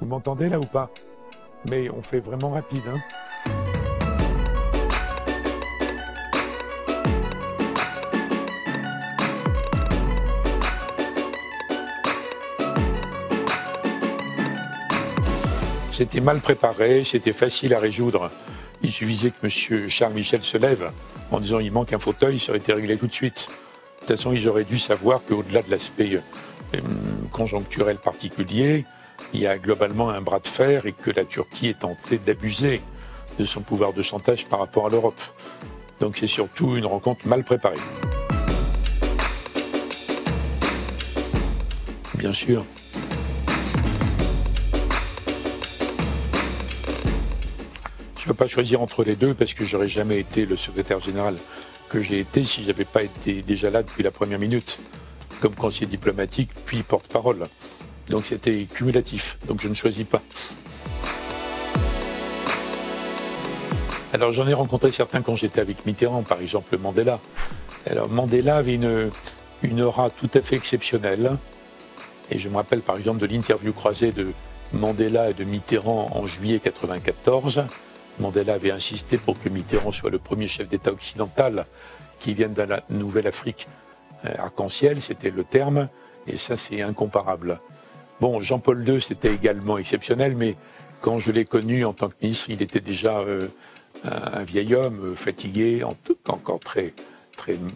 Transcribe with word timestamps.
Vous 0.00 0.06
m'entendez 0.06 0.48
là 0.48 0.58
ou 0.58 0.66
pas? 0.66 0.90
Mais 1.70 1.88
on 1.90 2.02
fait 2.02 2.20
vraiment 2.20 2.50
rapide. 2.50 2.82
Hein 2.88 3.00
C'était 15.96 16.20
mal 16.20 16.40
préparé, 16.40 17.04
c'était 17.04 17.32
facile 17.32 17.72
à 17.72 17.78
résoudre. 17.78 18.32
Il 18.82 18.90
suffisait 18.90 19.30
que 19.30 19.46
M. 19.46 19.88
Charles 19.88 20.12
Michel 20.12 20.42
se 20.42 20.58
lève 20.58 20.90
en 21.30 21.38
disant 21.38 21.60
il 21.60 21.70
manque 21.70 21.92
un 21.92 22.00
fauteuil, 22.00 22.40
ça 22.40 22.50
aurait 22.50 22.58
été 22.58 22.72
réglé 22.72 22.96
tout 22.98 23.06
de 23.06 23.12
suite. 23.12 23.48
De 23.48 24.00
toute 24.00 24.16
façon, 24.16 24.32
ils 24.32 24.48
auraient 24.48 24.64
dû 24.64 24.78
savoir 24.78 25.22
qu'au-delà 25.24 25.62
de 25.62 25.70
l'aspect 25.70 26.20
euh, 26.74 26.80
conjoncturel 27.30 27.98
particulier, 27.98 28.84
il 29.32 29.40
y 29.40 29.46
a 29.46 29.58
globalement 29.58 30.10
un 30.10 30.20
bras 30.20 30.38
de 30.38 30.48
fer 30.48 30.86
et 30.86 30.92
que 30.92 31.10
la 31.10 31.24
Turquie 31.24 31.68
est 31.68 31.80
tentée 31.80 32.18
d'abuser 32.18 32.82
de 33.38 33.44
son 33.44 33.62
pouvoir 33.62 33.92
de 33.92 34.02
chantage 34.02 34.46
par 34.46 34.60
rapport 34.60 34.86
à 34.86 34.90
l'Europe. 34.90 35.20
Donc 36.00 36.16
c'est 36.16 36.26
surtout 36.26 36.76
une 36.76 36.86
rencontre 36.86 37.26
mal 37.26 37.44
préparée. 37.44 37.76
Bien 42.14 42.32
sûr. 42.32 42.64
Je 48.16 48.30
ne 48.30 48.32
peux 48.32 48.34
pas 48.34 48.46
choisir 48.46 48.80
entre 48.80 49.04
les 49.04 49.16
deux 49.16 49.34
parce 49.34 49.52
que 49.52 49.66
j'aurais 49.66 49.88
jamais 49.88 50.18
été 50.18 50.46
le 50.46 50.56
secrétaire 50.56 51.00
général 51.00 51.36
que 51.90 52.00
j'ai 52.00 52.20
été 52.20 52.42
si 52.42 52.62
je 52.62 52.68
n'avais 52.68 52.86
pas 52.86 53.02
été 53.02 53.42
déjà 53.42 53.68
là 53.68 53.82
depuis 53.82 54.02
la 54.02 54.10
première 54.10 54.38
minute, 54.38 54.80
comme 55.40 55.54
conseiller 55.54 55.86
diplomatique, 55.86 56.50
puis 56.64 56.82
porte-parole. 56.82 57.46
Donc 58.08 58.24
c'était 58.24 58.64
cumulatif, 58.64 59.38
donc 59.48 59.60
je 59.60 59.68
ne 59.68 59.74
choisis 59.74 60.04
pas. 60.04 60.22
Alors 64.12 64.32
j'en 64.32 64.46
ai 64.46 64.54
rencontré 64.54 64.92
certains 64.92 65.22
quand 65.22 65.36
j'étais 65.36 65.60
avec 65.60 65.86
Mitterrand, 65.86 66.22
par 66.22 66.40
exemple 66.40 66.78
Mandela. 66.78 67.18
Alors 67.90 68.08
Mandela 68.08 68.56
avait 68.56 68.74
une, 68.74 69.10
une 69.62 69.82
aura 69.82 70.10
tout 70.10 70.30
à 70.34 70.40
fait 70.40 70.56
exceptionnelle. 70.56 71.36
Et 72.30 72.38
je 72.38 72.48
me 72.48 72.56
rappelle 72.56 72.80
par 72.80 72.96
exemple 72.96 73.18
de 73.18 73.26
l'interview 73.26 73.72
croisée 73.72 74.12
de 74.12 74.28
Mandela 74.72 75.30
et 75.30 75.34
de 75.34 75.44
Mitterrand 75.44 76.10
en 76.12 76.26
juillet 76.26 76.60
1994. 76.64 77.64
Mandela 78.20 78.54
avait 78.54 78.70
insisté 78.70 79.18
pour 79.18 79.40
que 79.40 79.48
Mitterrand 79.48 79.90
soit 79.90 80.10
le 80.10 80.18
premier 80.18 80.46
chef 80.46 80.68
d'État 80.68 80.92
occidental 80.92 81.66
qui 82.20 82.34
vienne 82.34 82.54
de 82.54 82.62
la 82.62 82.84
Nouvelle-Afrique 82.90 83.66
euh, 84.24 84.32
arc-en-ciel, 84.38 85.02
c'était 85.02 85.30
le 85.30 85.44
terme, 85.44 85.88
et 86.26 86.36
ça 86.36 86.56
c'est 86.56 86.80
incomparable. 86.80 87.60
Bon, 88.20 88.40
Jean-Paul 88.40 88.88
II, 88.88 89.00
c'était 89.00 89.32
également 89.32 89.76
exceptionnel, 89.78 90.36
mais 90.36 90.56
quand 91.00 91.18
je 91.18 91.32
l'ai 91.32 91.44
connu 91.44 91.84
en 91.84 91.92
tant 91.92 92.08
que 92.08 92.14
ministre, 92.22 92.50
il 92.50 92.62
était 92.62 92.80
déjà 92.80 93.18
euh, 93.18 93.48
un 94.04 94.44
vieil 94.44 94.74
homme, 94.74 95.00
euh, 95.04 95.14
fatigué, 95.14 95.82
en 95.82 95.92
tout, 96.04 96.16
encore 96.28 96.60
très, 96.60 96.94
très 97.36 97.54
mm, 97.54 97.68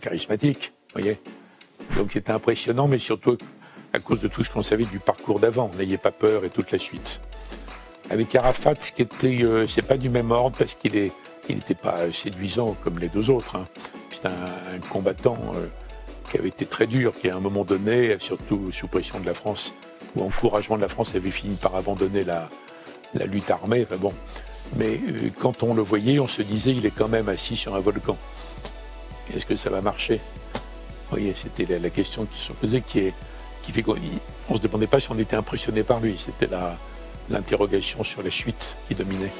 charismatique, 0.00 0.72
voyez. 0.92 1.18
Donc 1.96 2.12
c'était 2.12 2.32
impressionnant, 2.32 2.86
mais 2.86 2.98
surtout 2.98 3.38
à 3.92 3.98
cause 3.98 4.20
de 4.20 4.28
tout 4.28 4.44
ce 4.44 4.50
qu'on 4.50 4.62
savait 4.62 4.84
du 4.84 4.98
parcours 4.98 5.40
d'avant. 5.40 5.70
N'ayez 5.78 5.98
pas 5.98 6.10
peur 6.10 6.44
et 6.44 6.50
toute 6.50 6.70
la 6.70 6.78
suite. 6.78 7.20
Avec 8.10 8.34
Arafat, 8.34 8.74
ce 8.78 8.92
qui 8.92 9.02
était, 9.02 9.42
euh, 9.42 9.66
c'est 9.66 9.82
pas 9.82 9.96
du 9.96 10.10
même 10.10 10.30
ordre 10.30 10.56
parce 10.58 10.74
qu'il 10.74 10.96
est, 10.96 11.12
il 11.48 11.56
n'était 11.56 11.74
pas 11.74 12.12
séduisant 12.12 12.76
comme 12.84 12.98
les 12.98 13.08
deux 13.08 13.30
autres. 13.30 13.56
Hein. 13.56 13.64
C'est 14.10 14.26
un, 14.26 14.78
combattant 14.90 15.38
qui 16.28 16.38
avait 16.38 16.48
été 16.48 16.66
très 16.66 16.86
dur, 16.86 17.12
qui 17.18 17.28
à 17.30 17.36
un 17.36 17.40
moment 17.40 17.64
donné, 17.64 18.16
surtout 18.18 18.70
sous 18.72 18.88
pression 18.88 19.20
de 19.20 19.26
la 19.26 19.34
France, 19.34 19.74
ou 20.14 20.22
encouragement 20.22 20.76
de 20.76 20.82
la 20.82 20.88
France, 20.88 21.14
avait 21.14 21.30
fini 21.30 21.56
par 21.56 21.74
abandonner 21.74 22.24
la, 22.24 22.48
lutte 23.26 23.50
armée. 23.50 23.82
Enfin 23.82 23.96
bon. 23.96 24.12
Mais 24.76 25.00
euh, 25.08 25.30
quand 25.38 25.62
on 25.62 25.74
le 25.74 25.82
voyait, 25.82 26.18
on 26.18 26.26
se 26.26 26.42
disait, 26.42 26.72
il 26.72 26.84
est 26.86 26.90
quand 26.90 27.08
même 27.08 27.28
assis 27.28 27.56
sur 27.56 27.74
un 27.74 27.80
volcan. 27.80 28.16
Est-ce 29.34 29.46
que 29.46 29.56
ça 29.56 29.70
va 29.70 29.80
marcher? 29.80 30.20
Vous 31.08 31.16
voyez, 31.18 31.34
c'était 31.34 31.78
la, 31.78 31.90
question 31.90 32.26
qui 32.26 32.38
se 32.38 32.52
posait, 32.52 32.80
qui, 32.80 33.12
fait 33.72 33.82
qu'on 33.82 33.94
ne 33.94 34.56
se 34.56 34.62
demandait 34.62 34.88
pas 34.88 34.98
si 34.98 35.10
on 35.12 35.18
était 35.18 35.36
impressionné 35.36 35.82
par 35.84 36.00
lui. 36.00 36.16
C'était 36.18 36.48
l'interrogation 37.30 38.02
sur 38.02 38.22
la 38.22 38.30
suite 38.30 38.76
qui 38.88 38.94
dominait. 38.94 39.32